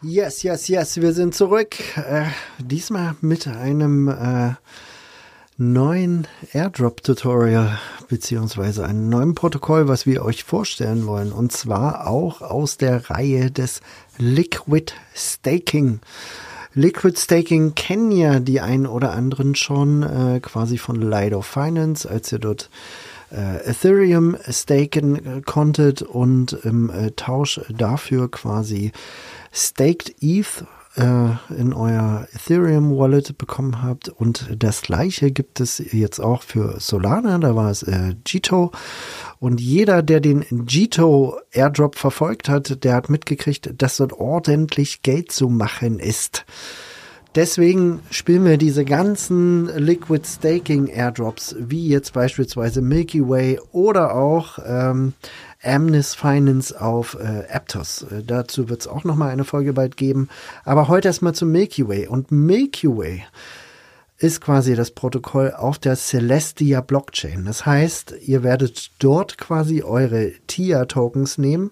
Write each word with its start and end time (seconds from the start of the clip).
Yes, 0.00 0.44
yes, 0.44 0.68
yes, 0.68 1.00
wir 1.00 1.12
sind 1.12 1.34
zurück. 1.34 1.74
Äh, 1.96 2.26
diesmal 2.58 3.16
mit 3.20 3.48
einem 3.48 4.06
äh, 4.06 4.54
neuen 5.56 6.28
Airdrop-Tutorial 6.52 7.80
beziehungsweise 8.06 8.84
einem 8.84 9.08
neuen 9.08 9.34
Protokoll, 9.34 9.88
was 9.88 10.06
wir 10.06 10.24
euch 10.24 10.44
vorstellen 10.44 11.08
wollen. 11.08 11.32
Und 11.32 11.50
zwar 11.50 12.06
auch 12.06 12.42
aus 12.42 12.76
der 12.76 13.10
Reihe 13.10 13.50
des 13.50 13.80
Liquid 14.18 14.92
Staking. 15.16 15.98
Liquid 16.74 17.18
Staking 17.18 17.74
kennen 17.74 18.12
ja 18.12 18.38
die 18.38 18.60
einen 18.60 18.86
oder 18.86 19.10
anderen 19.14 19.56
schon 19.56 20.04
äh, 20.04 20.38
quasi 20.38 20.78
von 20.78 20.94
Lido 20.94 21.42
Finance, 21.42 22.08
als 22.08 22.30
ihr 22.30 22.38
dort 22.38 22.70
äh, 23.32 23.68
Ethereum 23.68 24.36
staken 24.48 25.44
konntet 25.44 26.02
und 26.02 26.52
im 26.64 26.90
äh, 26.90 27.10
Tausch 27.12 27.60
dafür 27.68 28.30
quasi 28.30 28.92
Staked 29.52 30.14
ETH 30.20 30.64
äh, 30.98 31.54
in 31.56 31.72
euer 31.72 32.26
Ethereum 32.34 32.96
Wallet 32.96 33.38
bekommen 33.38 33.82
habt. 33.82 34.08
Und 34.08 34.48
das 34.58 34.82
gleiche 34.82 35.30
gibt 35.30 35.60
es 35.60 35.78
jetzt 35.92 36.20
auch 36.20 36.42
für 36.42 36.80
Solana. 36.80 37.38
Da 37.38 37.54
war 37.54 37.70
es 37.70 37.82
äh, 37.82 38.14
Gito. 38.24 38.72
Und 39.38 39.60
jeder, 39.60 40.02
der 40.02 40.20
den 40.20 40.44
Gito 40.66 41.38
Airdrop 41.52 41.96
verfolgt 41.96 42.48
hat, 42.48 42.82
der 42.84 42.94
hat 42.94 43.10
mitgekriegt, 43.10 43.70
dass 43.78 43.98
dort 43.98 44.12
ordentlich 44.12 45.02
Geld 45.02 45.30
zu 45.30 45.48
machen 45.48 45.98
ist. 45.98 46.44
Deswegen 47.34 48.00
spielen 48.10 48.44
wir 48.46 48.56
diese 48.56 48.84
ganzen 48.84 49.66
Liquid 49.76 50.26
Staking 50.26 50.86
Airdrops, 50.86 51.54
wie 51.58 51.88
jetzt 51.88 52.14
beispielsweise 52.14 52.80
Milky 52.80 53.26
Way 53.28 53.60
oder 53.70 54.14
auch 54.14 54.58
ähm, 54.64 55.12
Amnes 55.62 56.14
Finance 56.14 56.80
auf 56.80 57.18
äh, 57.20 57.44
Aptos. 57.52 58.02
Äh, 58.10 58.22
dazu 58.24 58.68
wird 58.70 58.80
es 58.80 58.88
auch 58.88 59.04
nochmal 59.04 59.30
eine 59.30 59.44
Folge 59.44 59.74
bald 59.74 59.96
geben. 59.96 60.28
Aber 60.64 60.88
heute 60.88 61.08
erstmal 61.08 61.34
zu 61.34 61.44
Milky 61.44 61.86
Way. 61.86 62.06
Und 62.06 62.32
Milky 62.32 62.88
Way 62.88 63.24
ist 64.16 64.40
quasi 64.40 64.74
das 64.74 64.90
Protokoll 64.90 65.52
auf 65.52 65.78
der 65.78 65.96
Celestia 65.96 66.80
Blockchain. 66.80 67.44
Das 67.44 67.66
heißt, 67.66 68.14
ihr 68.22 68.42
werdet 68.42 68.90
dort 68.98 69.38
quasi 69.38 69.82
eure 69.82 70.32
TIA-Tokens 70.46 71.38
nehmen 71.38 71.70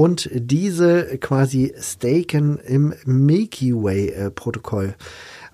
und 0.00 0.30
diese 0.32 1.18
quasi 1.18 1.74
staken 1.78 2.58
im 2.58 2.94
Milky 3.04 3.74
Way 3.74 4.30
äh. 4.34 4.94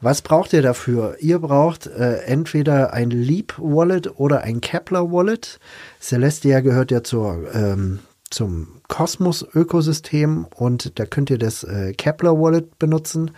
Was 0.01 0.23
braucht 0.23 0.53
ihr 0.53 0.63
dafür? 0.63 1.17
Ihr 1.19 1.41
braucht 1.41 1.89
äh, 1.89 2.19
entweder 2.19 2.93
ein 2.93 3.11
Leap 3.11 3.55
Wallet 3.59 4.21
oder 4.21 4.43
ein 4.43 4.61
Kepler 4.61 5.11
Wallet. 5.11 5.59
Celestia 6.01 6.61
gehört 6.61 6.93
ja 6.93 7.03
zur, 7.03 7.53
ähm, 7.57 7.99
zum 8.31 8.69
Cosmos 8.87 9.45
Ökosystem 9.53 10.47
und 10.55 10.97
da 11.01 11.07
könnt 11.07 11.29
ihr 11.31 11.39
das 11.39 11.65
äh, 11.65 11.93
Kepler 11.95 12.41
Wallet 12.41 12.79
benutzen. 12.79 13.33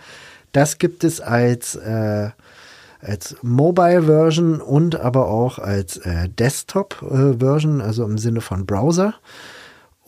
Das 0.51 0.77
gibt 0.77 1.03
es 1.03 1.21
als 1.21 1.73
äh, 1.75 2.29
als 3.01 3.35
Mobile 3.41 4.03
Version 4.03 4.61
und 4.61 4.99
aber 4.99 5.27
auch 5.27 5.57
als 5.57 5.97
äh, 5.97 6.29
Desktop 6.29 7.01
äh, 7.01 7.39
Version, 7.39 7.81
also 7.81 8.03
im 8.03 8.19
Sinne 8.19 8.41
von 8.41 8.67
Browser. 8.67 9.15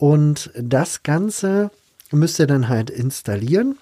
Und 0.02 0.50
das 0.56 1.04
Ganze 1.04 1.70
müsst 2.10 2.40
ihr 2.40 2.48
dann 2.48 2.68
halt 2.68 2.90
installieren. 2.90 3.78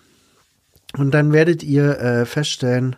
Und 0.98 1.12
dann 1.12 1.32
werdet 1.32 1.62
ihr 1.62 1.98
äh, 1.98 2.26
feststellen, 2.26 2.96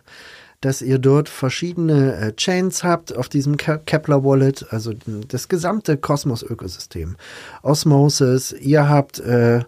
dass 0.59 0.81
ihr 0.81 0.99
dort 0.99 1.29
verschiedene 1.29 2.17
äh, 2.17 2.35
Chains 2.35 2.83
habt 2.83 3.15
auf 3.15 3.29
diesem 3.29 3.55
Kepler 3.55 4.25
Wallet, 4.25 4.65
also 4.71 4.91
das 5.29 5.47
gesamte 5.47 5.95
Kosmos-Ökosystem. 5.95 7.15
Osmosis, 7.61 8.51
ihr 8.51 8.89
habt 8.89 9.19
äh, 9.19 9.61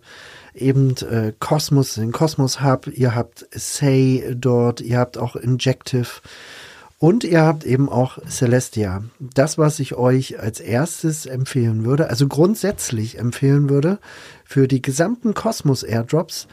eben 0.53 0.89
äh, 1.09 1.31
den 1.31 2.11
Cosmos 2.11 2.61
Hub, 2.61 2.87
ihr 2.87 3.15
habt 3.15 3.47
Say 3.53 4.35
dort, 4.35 4.81
ihr 4.81 4.99
habt 4.99 5.17
auch 5.17 5.37
Injective 5.37 6.09
und 6.97 7.23
ihr 7.23 7.41
habt 7.41 7.65
eben 7.65 7.89
auch 7.89 8.19
Celestia. 8.27 9.03
Das, 9.19 9.57
was 9.57 9.79
ich 9.79 9.95
euch 9.95 10.39
als 10.39 10.59
erstes 10.59 11.25
empfehlen 11.25 11.83
würde, 11.85 12.09
also 12.09 12.27
grundsätzlich 12.27 13.19
empfehlen 13.19 13.69
würde, 13.69 13.99
für 14.45 14.67
die 14.67 14.81
gesamten 14.81 15.33
Cosmos 15.33 15.83
Airdrops, 15.83 16.47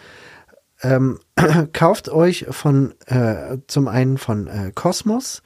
ähm, 0.83 1.21
kauft 1.73 2.09
euch 2.09 2.47
von 2.51 2.95
äh, 3.07 3.59
zum 3.69 3.89
einen 3.89 4.19
von 4.19 4.49
äh, 4.49 4.73
Cosmos 4.75 5.43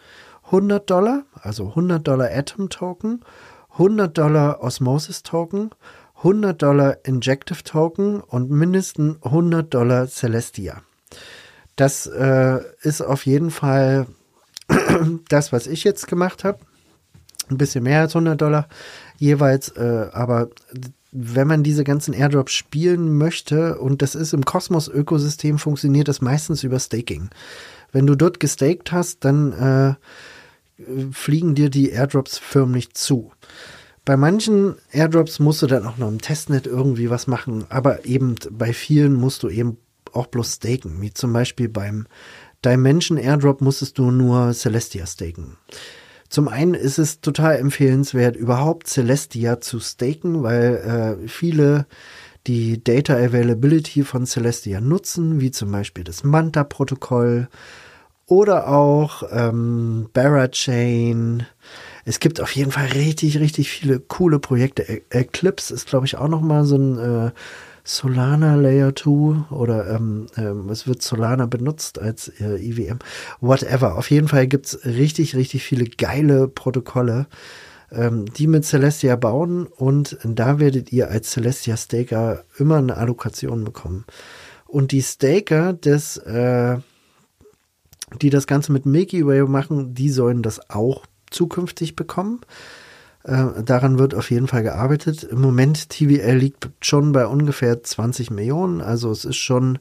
100 0.46 0.88
Dollar, 0.88 1.24
also 1.34 1.68
100 1.68 2.06
Dollar 2.06 2.30
Atom 2.32 2.70
Token, 2.70 3.24
100 3.72 4.16
Dollar 4.16 4.62
Osmosis 4.62 5.22
Token, 5.22 5.70
100 6.18 6.62
Dollar 6.62 6.98
Injective 7.04 7.62
Token 7.64 8.20
und 8.20 8.50
mindestens 8.50 9.22
100 9.22 9.72
Dollar 9.74 10.06
Celestia. 10.08 10.82
Das 11.74 12.06
äh, 12.06 12.60
ist 12.80 13.02
auf 13.02 13.26
jeden 13.26 13.50
Fall 13.50 14.06
das, 15.28 15.52
was 15.52 15.66
ich 15.66 15.84
jetzt 15.84 16.08
gemacht 16.08 16.44
habe. 16.44 16.58
Ein 17.48 17.58
bisschen 17.58 17.84
mehr 17.84 18.00
als 18.00 18.16
100 18.16 18.40
Dollar 18.40 18.68
jeweils, 19.18 19.68
äh, 19.68 20.08
aber 20.12 20.48
wenn 21.12 21.46
man 21.46 21.62
diese 21.62 21.84
ganzen 21.84 22.12
Airdrops 22.12 22.52
spielen 22.52 23.16
möchte, 23.16 23.78
und 23.78 24.02
das 24.02 24.14
ist 24.14 24.34
im 24.34 24.44
Kosmos-Ökosystem, 24.44 25.58
funktioniert 25.58 26.08
das 26.08 26.20
meistens 26.20 26.62
über 26.62 26.78
Staking. 26.78 27.30
Wenn 27.92 28.06
du 28.06 28.16
dort 28.16 28.40
gestaked 28.40 28.92
hast, 28.92 29.24
dann 29.24 29.52
äh, 29.52 29.94
fliegen 31.12 31.54
dir 31.54 31.70
die 31.70 31.90
Airdrops 31.90 32.36
förmlich 32.38 32.92
zu. 32.94 33.32
Bei 34.04 34.16
manchen 34.16 34.76
Airdrops 34.92 35.38
musst 35.38 35.62
du 35.62 35.66
dann 35.66 35.86
auch 35.86 35.96
noch 35.96 36.08
im 36.08 36.20
Testnet 36.20 36.66
irgendwie 36.66 37.10
was 37.10 37.26
machen, 37.26 37.64
aber 37.70 38.04
eben 38.04 38.34
bei 38.50 38.72
vielen 38.72 39.14
musst 39.14 39.42
du 39.42 39.48
eben 39.48 39.78
auch 40.12 40.26
bloß 40.26 40.54
staken, 40.54 41.00
wie 41.00 41.12
zum 41.12 41.32
Beispiel 41.32 41.68
beim 41.68 42.06
Dimension 42.66 43.16
Airdrop 43.16 43.60
musstest 43.60 43.96
du 43.98 44.10
nur 44.10 44.52
Celestia 44.52 45.06
staken. 45.06 45.56
Zum 46.28 46.48
einen 46.48 46.74
ist 46.74 46.98
es 46.98 47.20
total 47.20 47.56
empfehlenswert, 47.58 48.34
überhaupt 48.34 48.88
Celestia 48.88 49.60
zu 49.60 49.78
staken, 49.78 50.42
weil 50.42 51.18
äh, 51.22 51.28
viele 51.28 51.86
die 52.48 52.82
Data 52.82 53.14
Availability 53.14 54.02
von 54.02 54.26
Celestia 54.26 54.80
nutzen, 54.80 55.40
wie 55.40 55.52
zum 55.52 55.70
Beispiel 55.70 56.02
das 56.02 56.24
Manta-Protokoll 56.24 57.48
oder 58.26 58.68
auch 58.68 59.22
ähm, 59.30 60.08
Barachain. 60.12 61.46
Es 62.04 62.18
gibt 62.18 62.40
auf 62.40 62.50
jeden 62.52 62.72
Fall 62.72 62.86
richtig, 62.86 63.38
richtig 63.38 63.70
viele 63.70 64.00
coole 64.00 64.40
Projekte. 64.40 64.82
E 64.82 65.02
Eclipse 65.10 65.72
ist, 65.72 65.88
glaube 65.88 66.06
ich, 66.06 66.16
auch 66.16 66.28
noch 66.28 66.40
mal 66.40 66.64
so 66.64 66.76
ein 66.76 66.98
äh, 66.98 67.30
Solana 67.86 68.56
Layer 68.56 68.96
2 68.96 69.54
oder 69.54 69.88
ähm, 69.94 70.26
ähm, 70.36 70.68
es 70.70 70.88
wird 70.88 71.02
Solana 71.02 71.46
benutzt 71.46 72.00
als 72.00 72.28
äh, 72.40 72.56
IWM, 72.56 72.98
whatever. 73.40 73.96
Auf 73.96 74.10
jeden 74.10 74.26
Fall 74.26 74.48
gibt's 74.48 74.84
richtig, 74.84 75.36
richtig 75.36 75.62
viele 75.62 75.84
geile 75.84 76.48
Protokolle, 76.48 77.28
ähm, 77.92 78.26
die 78.26 78.48
mit 78.48 78.64
Celestia 78.64 79.14
bauen 79.14 79.68
und 79.68 80.18
da 80.24 80.58
werdet 80.58 80.92
ihr 80.92 81.10
als 81.10 81.30
Celestia 81.30 81.76
Staker 81.76 82.42
immer 82.58 82.78
eine 82.78 82.96
Allokation 82.96 83.62
bekommen. 83.62 84.04
Und 84.66 84.90
die 84.90 85.02
Staker 85.02 85.72
des, 85.72 86.16
äh, 86.16 86.78
die 88.20 88.30
das 88.30 88.48
Ganze 88.48 88.72
mit 88.72 88.84
Milky 88.84 89.24
Way 89.24 89.46
machen, 89.46 89.94
die 89.94 90.10
sollen 90.10 90.42
das 90.42 90.70
auch 90.70 91.06
zukünftig 91.30 91.94
bekommen. 91.94 92.40
Äh, 93.26 93.62
daran 93.64 93.98
wird 93.98 94.14
auf 94.14 94.30
jeden 94.30 94.46
Fall 94.46 94.62
gearbeitet. 94.62 95.24
Im 95.24 95.40
Moment 95.40 95.90
TVL 95.90 96.36
liegt 96.36 96.70
schon 96.80 97.10
bei 97.10 97.26
ungefähr 97.26 97.82
20 97.82 98.30
Millionen. 98.30 98.80
Also 98.80 99.10
es 99.10 99.24
ist 99.24 99.36
schon 99.36 99.78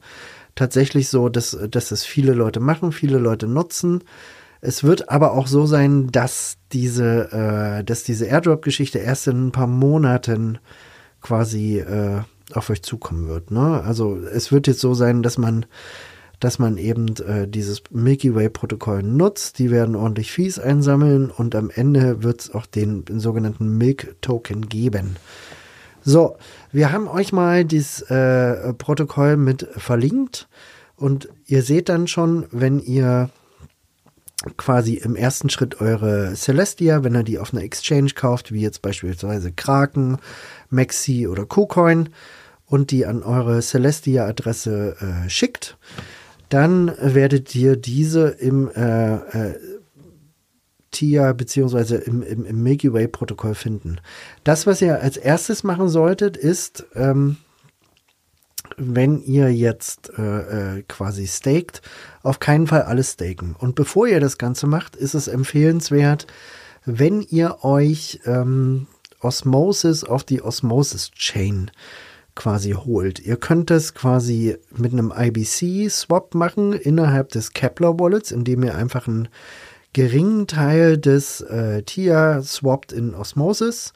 tatsächlich 0.56 1.08
so, 1.08 1.28
dass, 1.28 1.56
dass 1.70 1.92
es 1.92 2.04
viele 2.04 2.32
Leute 2.32 2.58
machen, 2.58 2.90
viele 2.90 3.18
Leute 3.18 3.46
nutzen. 3.46 4.02
Es 4.60 4.82
wird 4.82 5.10
aber 5.10 5.32
auch 5.32 5.46
so 5.46 5.64
sein, 5.64 6.08
dass 6.10 6.56
diese, 6.72 7.84
äh, 7.84 7.84
diese 7.84 8.26
Airdrop-Geschichte 8.26 8.98
erst 8.98 9.28
in 9.28 9.48
ein 9.48 9.52
paar 9.52 9.68
Monaten 9.68 10.58
quasi 11.20 11.78
äh, 11.78 12.22
auf 12.52 12.68
euch 12.70 12.82
zukommen 12.82 13.28
wird. 13.28 13.52
Ne? 13.52 13.80
Also 13.84 14.16
es 14.16 14.50
wird 14.50 14.66
jetzt 14.66 14.80
so 14.80 14.94
sein, 14.94 15.22
dass 15.22 15.38
man 15.38 15.66
dass 16.40 16.58
man 16.58 16.76
eben 16.76 17.16
äh, 17.16 17.48
dieses 17.48 17.82
Milky 17.90 18.34
Way 18.34 18.50
Protokoll 18.50 19.02
nutzt. 19.02 19.58
Die 19.58 19.70
werden 19.70 19.96
ordentlich 19.96 20.32
Fees 20.32 20.58
einsammeln 20.58 21.30
und 21.30 21.54
am 21.54 21.70
Ende 21.70 22.22
wird 22.22 22.40
es 22.40 22.54
auch 22.54 22.66
den, 22.66 23.04
den, 23.04 23.20
sogenannten 23.20 23.78
Milk 23.78 24.16
Token 24.20 24.68
geben. 24.68 25.16
So, 26.02 26.36
wir 26.72 26.92
haben 26.92 27.08
euch 27.08 27.32
mal 27.32 27.64
dieses 27.64 28.02
äh, 28.02 28.72
Protokoll 28.74 29.36
mit 29.36 29.66
verlinkt 29.76 30.48
Und 30.96 31.28
ihr 31.46 31.62
seht 31.62 31.88
dann 31.88 32.06
schon, 32.06 32.46
wenn 32.50 32.78
ihr 32.78 33.30
quasi 34.56 34.94
im 34.94 35.16
ersten 35.16 35.50
Schritt 35.50 35.80
eure 35.80 36.34
Celestia, 36.34 37.02
wenn 37.02 37.14
ihr 37.14 37.22
die 37.22 37.38
auf 37.38 37.52
einer 37.52 37.62
Exchange 37.62 38.10
kauft, 38.14 38.52
wie 38.52 38.60
jetzt 38.60 38.82
beispielsweise 38.82 39.52
Kraken, 39.52 40.18
Maxi 40.70 41.26
oder 41.26 41.46
KuCoin 41.46 42.10
und 42.66 42.90
die 42.90 43.06
an 43.06 43.22
eure 43.22 43.60
Celestia-Adresse 43.60 44.96
äh, 45.00 45.30
schickt, 45.30 45.76
dann 46.48 46.92
werdet 46.98 47.54
ihr 47.54 47.76
diese 47.76 48.28
im 48.28 48.70
äh, 48.70 49.14
äh, 49.14 49.54
TIA 50.90 51.32
beziehungsweise 51.32 51.96
im, 51.96 52.22
im, 52.22 52.44
im 52.44 52.62
Milky 52.62 52.92
Way 52.92 53.08
Protokoll 53.08 53.54
finden. 53.54 53.98
Das, 54.44 54.66
was 54.66 54.80
ihr 54.80 55.00
als 55.00 55.16
erstes 55.16 55.64
machen 55.64 55.88
solltet, 55.88 56.36
ist, 56.36 56.86
ähm, 56.94 57.36
wenn 58.76 59.22
ihr 59.22 59.52
jetzt 59.52 60.10
äh, 60.18 60.78
äh, 60.78 60.82
quasi 60.88 61.26
staked, 61.26 61.82
auf 62.22 62.40
keinen 62.40 62.66
Fall 62.66 62.82
alles 62.82 63.12
staken. 63.12 63.54
Und 63.58 63.74
bevor 63.74 64.06
ihr 64.06 64.20
das 64.20 64.38
Ganze 64.38 64.66
macht, 64.66 64.96
ist 64.96 65.14
es 65.14 65.28
empfehlenswert, 65.28 66.26
wenn 66.84 67.20
ihr 67.20 67.64
euch 67.64 68.20
ähm, 68.24 68.86
Osmosis 69.20 70.04
auf 70.04 70.24
die 70.24 70.42
Osmosis 70.42 71.10
Chain 71.12 71.70
quasi 72.36 72.70
holt. 72.72 73.18
Ihr 73.18 73.36
könnt 73.36 73.72
es 73.72 73.94
quasi 73.94 74.56
mit 74.76 74.92
einem 74.92 75.12
IBC-Swap 75.16 76.34
machen 76.36 76.72
innerhalb 76.72 77.30
des 77.30 77.52
Kepler 77.52 77.98
Wallets, 77.98 78.30
indem 78.30 78.62
ihr 78.62 78.76
einfach 78.76 79.08
einen 79.08 79.28
geringen 79.92 80.46
Teil 80.46 80.98
des 80.98 81.40
äh, 81.40 81.82
TIA 81.82 82.42
swappt 82.42 82.92
in 82.92 83.14
Osmosis 83.14 83.92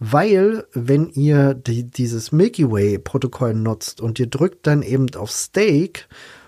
weil 0.00 0.64
wenn 0.72 1.10
ihr 1.10 1.52
die, 1.52 1.84
dieses 1.84 2.32
Milky 2.32 2.68
Way 2.68 2.98
Protokoll 2.98 3.54
nutzt 3.54 4.00
und 4.00 4.18
ihr 4.18 4.26
drückt 4.26 4.66
dann 4.66 4.82
eben 4.82 5.14
auf 5.14 5.30
Stake 5.30 6.04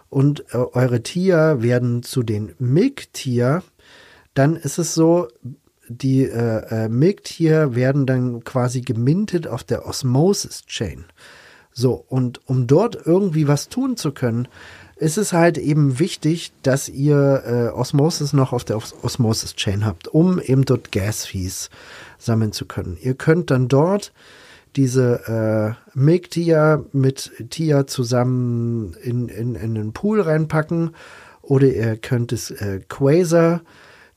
und 0.09 0.41
äh, 0.53 0.57
eure 0.57 1.03
Tier 1.03 1.59
werden 1.61 2.03
zu 2.03 2.23
den 2.23 2.55
Milk-Tier, 2.59 3.63
dann 4.33 4.57
ist 4.57 4.79
es 4.79 4.95
so, 4.95 5.29
die 5.99 6.25
äh, 6.25 6.85
äh, 6.85 6.89
Milk-Tier 6.89 7.75
werden 7.75 8.07
dann 8.07 8.45
quasi 8.45 8.81
gemintet 8.81 9.47
auf 9.47 9.65
der 9.65 9.87
Osmosis-Chain. 9.87 11.05
So, 11.73 12.05
und 12.09 12.41
um 12.47 12.67
dort 12.67 12.99
irgendwie 13.07 13.49
was 13.49 13.69
tun 13.69 13.97
zu 13.97 14.13
können, 14.13 14.49
ist 14.97 15.19
es 15.19 15.33
halt 15.33 15.59
eben 15.59 15.99
wichtig, 15.99 16.53
dass 16.63 16.89
ihr 16.89 17.43
äh, 17.45 17.77
Osmosis 17.77 18.33
noch 18.33 18.53
auf 18.53 18.65
der 18.65 18.77
Osmosis-Chain 18.77 19.85
habt, 19.85 20.09
um 20.09 20.39
eben 20.39 20.65
dort 20.65 20.93
Gas-Fees 20.93 21.71
sammeln 22.19 22.53
zu 22.53 22.67
können. 22.67 22.97
Ihr 23.01 23.15
könnt 23.15 23.51
dann 23.51 23.69
dort 23.69 24.13
diese 24.77 25.77
äh, 25.95 25.99
Make-Tia 25.99 26.85
mit 26.93 27.33
Tia 27.51 27.87
zusammen 27.87 28.95
in, 29.03 29.29
in, 29.29 29.55
in 29.55 29.77
einen 29.77 29.93
Pool 29.93 30.21
reinpacken 30.21 30.95
oder 31.43 31.67
ihr 31.67 31.97
könnt 31.97 32.33
es 32.33 32.51
äh, 32.51 32.81
Quasar, 32.89 33.63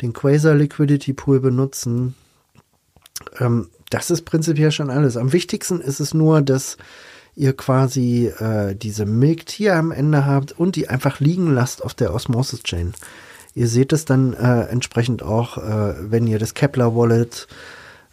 den 0.01 0.13
Quasar 0.13 0.55
Liquidity 0.55 1.13
Pool 1.13 1.39
benutzen. 1.39 2.15
Ähm, 3.39 3.69
das 3.89 4.11
ist 4.11 4.23
prinzipiell 4.23 4.71
schon 4.71 4.89
alles. 4.89 5.17
Am 5.17 5.33
wichtigsten 5.33 5.79
ist 5.79 5.99
es 5.99 6.13
nur, 6.13 6.41
dass 6.41 6.77
ihr 7.35 7.55
quasi 7.55 8.27
äh, 8.27 8.75
diese 8.75 9.05
Milk-Tier 9.05 9.75
am 9.75 9.91
Ende 9.91 10.25
habt 10.25 10.53
und 10.53 10.75
die 10.75 10.89
einfach 10.89 11.19
liegen 11.19 11.53
lasst 11.53 11.83
auf 11.83 11.93
der 11.93 12.13
Osmosis 12.13 12.63
Chain. 12.63 12.93
Ihr 13.53 13.67
seht 13.67 13.93
es 13.93 14.05
dann 14.05 14.33
äh, 14.33 14.63
entsprechend 14.63 15.23
auch, 15.23 15.57
äh, 15.57 16.11
wenn 16.11 16.27
ihr 16.27 16.39
das 16.39 16.53
Kepler 16.53 16.95
Wallet 16.95 17.47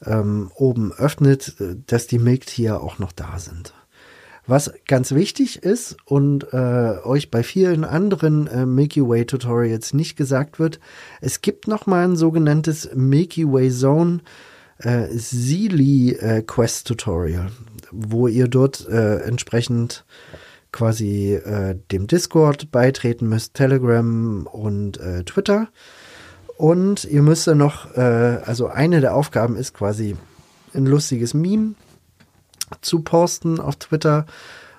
ähm, 0.05 0.51
oben 0.55 0.93
öffnet, 0.93 1.57
äh, 1.61 1.77
dass 1.87 2.07
die 2.07 2.19
Milk-Tier 2.19 2.81
auch 2.81 2.99
noch 2.99 3.13
da 3.13 3.39
sind. 3.39 3.75
Was 4.53 4.71
ganz 4.87 5.13
wichtig 5.13 5.63
ist 5.63 5.97
und 6.05 6.53
äh, 6.53 6.99
euch 7.05 7.31
bei 7.31 7.43
vielen 7.43 7.85
anderen 7.85 8.47
äh, 8.49 8.67
Milky 8.67 9.01
Way 9.01 9.25
Tutorials 9.25 9.95
nicht 9.95 10.15
gesagt 10.15 10.59
wird, 10.59 10.79
es 11.23 11.41
gibt 11.41 11.69
noch 11.69 11.87
mal 11.87 12.05
ein 12.05 12.17
sogenanntes 12.17 12.91
Milky 12.95 13.51
Way 13.51 13.71
Zone 13.71 14.21
äh, 14.77 15.07
Sealy 15.09 16.17
äh, 16.17 16.43
Quest 16.43 16.87
Tutorial, 16.87 17.51
wo 17.93 18.29
ihr 18.29 18.47
dort 18.47 18.87
äh, 18.91 19.21
entsprechend 19.21 20.05
quasi 20.71 21.33
äh, 21.33 21.75
dem 21.91 22.07
Discord 22.07 22.71
beitreten 22.71 23.31
müsst, 23.31 23.55
Telegram 23.55 24.47
und 24.53 25.01
äh, 25.01 25.25
Twitter. 25.25 25.69
Und 26.59 27.05
ihr 27.05 27.23
müsst 27.23 27.47
dann 27.47 27.57
noch, 27.57 27.97
also 27.97 28.67
eine 28.67 29.01
der 29.01 29.17
Aufgaben 29.17 29.57
ist 29.57 29.73
quasi 29.73 30.15
ein 30.75 30.85
lustiges 30.85 31.33
Meme 31.33 31.75
zu 32.81 33.01
posten 33.01 33.61
auf 33.61 33.77
Twitter 33.77 34.27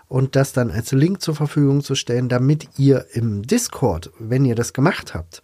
und 0.07 0.35
das 0.35 0.53
dann 0.53 0.71
als 0.71 0.91
Link 0.91 1.21
zur 1.21 1.35
Verfügung 1.35 1.83
zu 1.83 1.95
stellen, 1.95 2.29
damit 2.29 2.67
ihr 2.77 3.07
im 3.13 3.43
Discord, 3.43 4.11
wenn 4.19 4.45
ihr 4.45 4.55
das 4.55 4.73
gemacht 4.73 5.13
habt, 5.13 5.41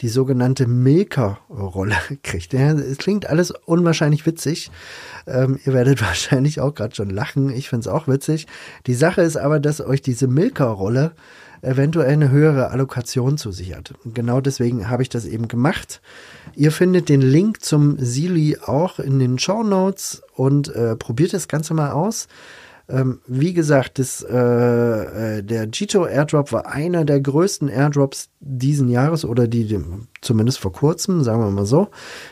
die 0.00 0.08
sogenannte 0.08 0.66
Milker-Rolle 0.66 1.96
kriegt. 2.22 2.52
Ja, 2.52 2.72
es 2.72 2.98
klingt 2.98 3.26
alles 3.26 3.50
unwahrscheinlich 3.50 4.26
witzig. 4.26 4.70
Ähm, 5.26 5.58
ihr 5.64 5.72
werdet 5.72 6.00
wahrscheinlich 6.06 6.60
auch 6.60 6.74
gerade 6.74 6.94
schon 6.94 7.10
lachen. 7.10 7.50
Ich 7.50 7.68
finde 7.68 7.88
es 7.88 7.88
auch 7.88 8.08
witzig. 8.08 8.46
Die 8.86 8.94
Sache 8.94 9.22
ist 9.22 9.36
aber, 9.36 9.60
dass 9.60 9.80
euch 9.80 10.02
diese 10.02 10.26
Milker-Rolle 10.26 11.12
eventuell 11.62 12.12
eine 12.12 12.30
höhere 12.30 12.70
Allokation 12.70 13.36
zusichert. 13.36 13.94
Genau 14.04 14.40
deswegen 14.40 14.88
habe 14.88 15.02
ich 15.02 15.10
das 15.10 15.26
eben 15.26 15.46
gemacht. 15.46 16.00
Ihr 16.54 16.72
findet 16.72 17.08
den 17.08 17.20
Link 17.20 17.62
zum 17.62 17.98
Sili 17.98 18.56
auch 18.64 18.98
in 18.98 19.18
den 19.18 19.38
Show 19.38 19.62
Notes 19.62 20.22
und 20.34 20.74
äh, 20.74 20.96
probiert 20.96 21.34
das 21.34 21.48
Ganze 21.48 21.74
mal 21.74 21.90
aus. 21.90 22.28
Ähm, 22.90 23.20
wie 23.26 23.52
gesagt, 23.52 23.98
das, 23.98 24.22
äh, 24.22 25.38
äh, 25.38 25.42
der 25.42 25.66
Gito 25.68 26.06
Airdrop 26.06 26.52
war 26.52 26.66
einer 26.66 27.04
der 27.04 27.20
größten 27.20 27.68
Airdrops 27.68 28.30
diesen 28.40 28.88
Jahres 28.88 29.24
oder 29.24 29.46
die, 29.46 29.78
zumindest 30.20 30.58
vor 30.58 30.72
kurzem, 30.72 31.22
sagen 31.22 31.42
wir 31.42 31.50
mal 31.50 31.66
so. 31.66 31.88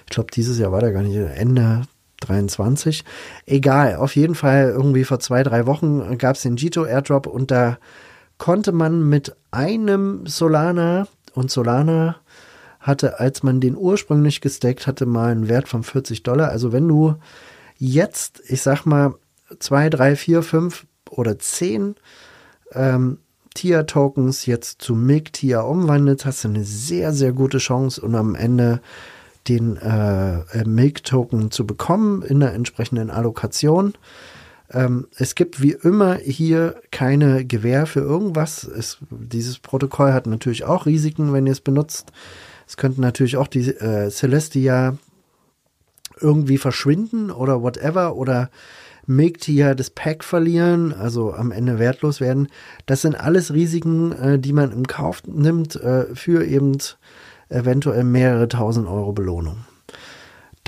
Ich 0.06 0.10
glaube, 0.10 0.30
dieses 0.32 0.58
Jahr 0.58 0.72
war 0.72 0.80
der 0.80 0.92
gar 0.92 1.02
nicht 1.02 1.16
Ende 1.16 1.82
23. 2.20 3.04
Egal, 3.46 3.96
auf 3.96 4.16
jeden 4.16 4.34
Fall 4.34 4.70
irgendwie 4.70 5.04
vor 5.04 5.20
zwei, 5.20 5.42
drei 5.42 5.66
Wochen 5.66 6.18
gab 6.18 6.36
es 6.36 6.42
den 6.42 6.56
Gito 6.56 6.84
Airdrop 6.84 7.26
und 7.26 7.50
da 7.50 7.78
konnte 8.38 8.72
man 8.72 9.08
mit 9.08 9.36
einem 9.50 10.26
Solana 10.26 11.06
und 11.34 11.50
Solana 11.50 12.16
hatte, 12.80 13.20
als 13.20 13.42
man 13.42 13.60
den 13.60 13.76
ursprünglich 13.76 14.40
gesteckt 14.40 14.86
hatte, 14.86 15.06
mal 15.06 15.30
einen 15.30 15.48
Wert 15.48 15.68
von 15.68 15.82
40 15.82 16.22
Dollar. 16.22 16.48
Also 16.48 16.72
wenn 16.72 16.88
du 16.88 17.16
jetzt, 17.76 18.40
ich 18.46 18.62
sag 18.62 18.86
mal, 18.86 19.14
zwei, 19.58 19.90
drei, 19.90 20.16
vier, 20.16 20.42
fünf 20.42 20.86
oder 21.10 21.38
zehn 21.38 21.96
ähm, 22.72 23.18
Tier-Tokens 23.54 24.46
jetzt 24.46 24.82
zu 24.82 24.94
MIG-Tier 24.94 25.64
umwandelst, 25.64 26.24
hast 26.24 26.44
du 26.44 26.48
eine 26.48 26.64
sehr, 26.64 27.12
sehr 27.12 27.32
gute 27.32 27.58
Chance 27.58 28.00
und 28.00 28.14
am 28.14 28.34
Ende 28.34 28.80
den 29.48 29.76
äh 29.76 30.64
MIG-Token 30.64 31.50
zu 31.50 31.66
bekommen 31.66 32.22
in 32.22 32.40
der 32.40 32.52
entsprechenden 32.52 33.10
Allokation. 33.10 33.94
Ähm, 34.70 35.08
es 35.16 35.34
gibt 35.34 35.62
wie 35.62 35.72
immer 35.72 36.16
hier 36.16 36.76
keine 36.90 37.44
Gewähr 37.44 37.86
für 37.86 38.00
irgendwas. 38.00 38.64
Es, 38.64 38.98
dieses 39.10 39.58
Protokoll 39.58 40.12
hat 40.12 40.26
natürlich 40.26 40.64
auch 40.64 40.86
Risiken, 40.86 41.32
wenn 41.32 41.46
ihr 41.46 41.52
es 41.52 41.60
benutzt. 41.60 42.12
Es 42.66 42.76
könnten 42.76 43.00
natürlich 43.00 43.38
auch 43.38 43.48
die 43.48 43.68
äh, 43.68 44.10
Celestia 44.10 44.98
irgendwie 46.20 46.58
verschwinden 46.58 47.30
oder 47.30 47.62
whatever 47.62 48.16
oder 48.16 48.50
Milktia 49.08 49.74
das 49.74 49.90
Pack 49.90 50.22
verlieren, 50.22 50.92
also 50.92 51.32
am 51.32 51.50
Ende 51.50 51.78
wertlos 51.78 52.20
werden. 52.20 52.48
Das 52.86 53.02
sind 53.02 53.14
alles 53.14 53.52
Risiken, 53.52 54.12
äh, 54.12 54.38
die 54.38 54.52
man 54.52 54.70
im 54.70 54.86
Kauf 54.86 55.22
nimmt 55.26 55.76
äh, 55.76 56.14
für 56.14 56.44
eben 56.44 56.76
eventuell 57.48 58.04
mehrere 58.04 58.48
tausend 58.48 58.86
Euro 58.86 59.12
Belohnung 59.12 59.58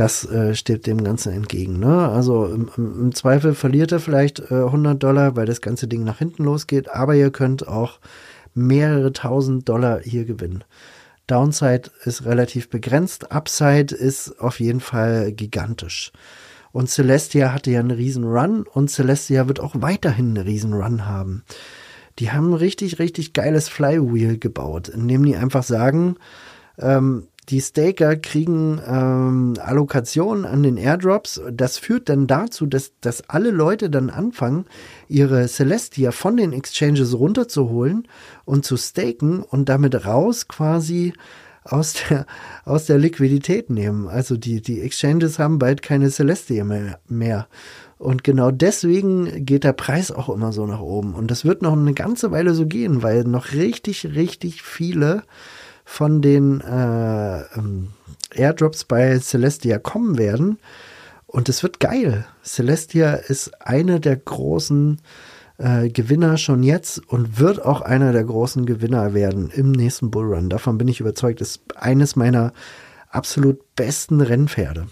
das 0.00 0.24
äh, 0.24 0.54
steht 0.54 0.86
dem 0.86 1.04
Ganzen 1.04 1.30
entgegen. 1.32 1.78
Ne? 1.78 2.08
Also 2.08 2.46
im, 2.46 2.70
im, 2.78 3.14
Zweifel 3.14 3.54
verliert 3.54 3.92
er 3.92 4.00
vielleicht 4.00 4.40
äh, 4.50 4.54
100 4.54 5.02
Dollar, 5.02 5.36
weil 5.36 5.44
das 5.44 5.60
ganze 5.60 5.88
Ding 5.88 6.04
nach 6.04 6.18
hinten 6.18 6.44
losgeht, 6.44 6.88
aber 6.88 7.14
ihr 7.14 7.30
könnt 7.30 7.68
auch 7.68 7.98
mehrere 8.54 9.12
tausend 9.12 9.68
Dollar 9.68 10.00
hier 10.00 10.24
gewinnen. 10.24 10.64
Downside 11.26 11.90
ist 12.04 12.24
relativ 12.24 12.70
begrenzt, 12.70 13.30
Upside 13.30 13.94
ist 13.94 14.40
auf 14.40 14.58
jeden 14.58 14.80
Fall 14.80 15.32
gigantisch. 15.32 16.12
Und 16.72 16.88
Celestia 16.88 17.52
hatte 17.52 17.70
ja 17.70 17.80
einen 17.80 17.90
riesen 17.90 18.24
Run 18.24 18.62
und 18.62 18.90
Celestia 18.90 19.48
wird 19.48 19.60
auch 19.60 19.74
weiterhin 19.76 20.36
einen 20.36 20.46
riesen 20.46 20.72
Run 20.72 21.06
haben. 21.06 21.44
Die 22.18 22.30
haben 22.30 22.50
ein 22.50 22.54
richtig, 22.54 22.98
richtig 22.98 23.32
geiles 23.32 23.68
Flywheel 23.68 24.38
gebaut, 24.38 24.88
indem 24.88 25.24
die 25.24 25.36
einfach 25.36 25.62
sagen, 25.62 26.16
ähm, 26.78 27.26
die 27.48 27.60
Staker 27.60 28.14
kriegen 28.14 28.80
ähm, 28.86 29.54
Allokationen 29.60 30.44
an 30.44 30.62
den 30.62 30.76
Airdrops. 30.76 31.40
Das 31.50 31.78
führt 31.78 32.08
dann 32.08 32.28
dazu, 32.28 32.66
dass, 32.66 32.92
dass 33.00 33.28
alle 33.28 33.50
Leute 33.50 33.90
dann 33.90 34.08
anfangen, 34.08 34.66
ihre 35.08 35.48
Celestia 35.48 36.12
von 36.12 36.36
den 36.36 36.52
Exchanges 36.52 37.18
runterzuholen 37.18 38.06
und 38.44 38.64
zu 38.64 38.76
staken 38.76 39.42
und 39.42 39.68
damit 39.68 40.06
raus 40.06 40.46
quasi 40.46 41.12
aus 41.64 41.94
der, 41.94 42.26
aus 42.64 42.86
der 42.86 42.98
Liquidität 42.98 43.70
nehmen. 43.70 44.08
Also 44.08 44.36
die, 44.36 44.62
die 44.62 44.80
Exchanges 44.80 45.38
haben 45.38 45.58
bald 45.58 45.82
keine 45.82 46.10
Celestia 46.10 46.64
mehr. 46.64 46.98
mehr. 47.08 47.46
Und 47.98 48.24
genau 48.24 48.50
deswegen 48.50 49.44
geht 49.44 49.64
der 49.64 49.74
Preis 49.74 50.10
auch 50.10 50.30
immer 50.30 50.52
so 50.52 50.66
nach 50.66 50.80
oben. 50.80 51.14
Und 51.14 51.30
das 51.30 51.44
wird 51.44 51.60
noch 51.60 51.74
eine 51.74 51.92
ganze 51.92 52.30
Weile 52.30 52.54
so 52.54 52.66
gehen, 52.66 53.02
weil 53.02 53.24
noch 53.24 53.52
richtig, 53.52 54.06
richtig 54.14 54.62
viele 54.62 55.22
von 55.84 56.22
den 56.22 56.62
äh, 56.62 57.40
ähm, 57.58 57.88
Airdrops 58.34 58.84
bei 58.84 59.18
Celestia 59.18 59.78
kommen 59.78 60.16
werden. 60.16 60.58
Und 61.26 61.48
es 61.48 61.62
wird 61.62 61.78
geil. 61.78 62.26
Celestia 62.42 63.12
ist 63.14 63.60
eine 63.60 64.00
der 64.00 64.16
großen 64.16 65.00
äh, 65.60 65.90
Gewinner 65.90 66.38
schon 66.38 66.62
jetzt 66.62 66.98
und 67.06 67.38
wird 67.38 67.64
auch 67.64 67.82
einer 67.82 68.12
der 68.12 68.24
großen 68.24 68.66
Gewinner 68.66 69.14
werden 69.14 69.50
im 69.50 69.72
nächsten 69.72 70.10
Bullrun. 70.10 70.48
Davon 70.48 70.78
bin 70.78 70.88
ich 70.88 71.00
überzeugt. 71.00 71.40
Ist 71.40 71.60
eines 71.76 72.16
meiner 72.16 72.52
absolut 73.10 73.76
besten 73.76 74.20
Rennpferde. 74.20 74.86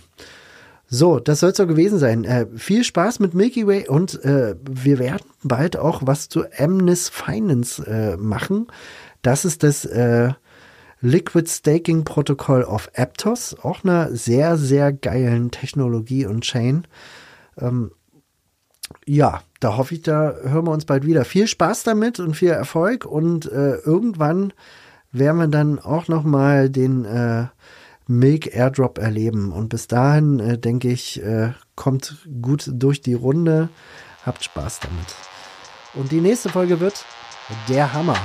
So, 0.91 1.21
das 1.21 1.41
soll 1.41 1.51
es 1.51 1.57
so 1.57 1.67
gewesen 1.67 1.99
sein. 1.99 2.25
Äh, 2.25 2.47
viel 2.57 2.85
Spaß 2.85 3.21
mit 3.21 3.35
Milky 3.35 3.67
Way 3.67 3.89
und 3.89 4.23
äh, 4.25 4.57
wir 4.69 4.99
werden 4.99 5.27
bald 5.43 5.77
auch 5.77 6.03
was 6.05 6.29
zu 6.29 6.45
Amnes 6.59 7.09
Finance 7.09 7.85
äh, 7.87 8.17
machen. 8.17 8.67
Das 9.23 9.45
ist 9.45 9.63
das 9.63 9.85
äh, 9.85 10.33
Liquid 11.01 11.49
Staking 11.49 12.05
Protokoll 12.05 12.65
of 12.65 12.91
Aptos, 12.95 13.57
auch 13.63 13.85
einer 13.85 14.15
sehr, 14.15 14.57
sehr 14.57 14.93
geilen 14.93 15.51
Technologie 15.51 16.27
und 16.27 16.43
Chain. 16.43 16.87
Ähm, 17.59 17.93
ja, 19.07 19.43
da 19.61 19.77
hoffe 19.77 19.95
ich, 19.95 20.03
da 20.03 20.35
hören 20.43 20.67
wir 20.67 20.73
uns 20.73 20.85
bald 20.85 21.05
wieder. 21.07 21.25
Viel 21.25 21.47
Spaß 21.47 21.83
damit 21.83 22.21
und 22.21 22.35
viel 22.35 22.51
Erfolg 22.51 23.05
und 23.05 23.51
äh, 23.51 23.77
irgendwann 23.77 24.53
werden 25.13 25.39
wir 25.39 25.49
dann 25.49 25.79
auch 25.79 26.09
noch 26.09 26.25
mal 26.25 26.71
den 26.71 27.05
äh, 27.05 27.47
Milk 28.07 28.55
Airdrop 28.55 28.99
erleben. 28.99 29.53
Und 29.53 29.69
bis 29.69 29.87
dahin, 29.87 30.41
äh, 30.41 30.59
denke 30.59 30.89
ich, 30.89 31.23
äh, 31.23 31.53
kommt 31.77 32.27
gut 32.43 32.71
durch 32.73 33.03
die 33.03 33.15
Runde. 33.15 33.69
Habt 34.25 34.45
Spaß 34.45 34.81
damit. 34.81 35.15
Und 35.95 36.13
die 36.13 36.21
nächste 36.21 36.49
Folge 36.49 36.81
wird 36.81 37.05
der 37.69 37.93
Hammer. 37.93 38.17